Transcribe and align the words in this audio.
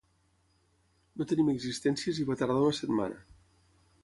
No 1.21 1.27
tenim 1.33 1.53
existències 1.53 2.23
i 2.25 2.29
va 2.31 2.39
tardar 2.43 2.59
una 2.63 2.75
setmana. 2.83 3.23